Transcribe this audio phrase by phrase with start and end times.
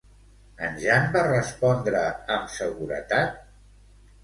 [0.67, 2.03] En Jan va respondre
[2.39, 3.39] amb seguretat?